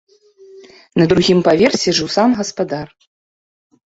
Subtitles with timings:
[1.01, 2.87] На другім паверсе жыў сам гаспадар.